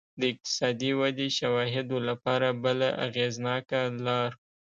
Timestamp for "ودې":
0.99-1.27